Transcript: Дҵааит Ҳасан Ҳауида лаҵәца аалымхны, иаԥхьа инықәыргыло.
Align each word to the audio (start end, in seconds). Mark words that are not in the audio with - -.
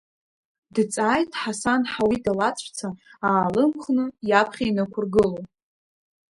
Дҵааит 0.73 1.31
Ҳасан 1.41 1.81
Ҳауида 1.91 2.31
лаҵәца 2.39 2.89
аалымхны, 3.29 4.05
иаԥхьа 4.29 4.65
инықәыргыло. 4.69 5.41